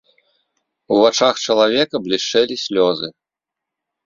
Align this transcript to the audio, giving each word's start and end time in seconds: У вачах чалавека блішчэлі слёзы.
У 0.95 0.97
вачах 1.03 1.35
чалавека 1.49 1.95
блішчэлі 2.07 2.55
слёзы. 2.65 3.13